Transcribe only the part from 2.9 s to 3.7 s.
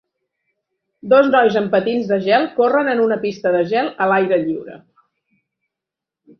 en una pista de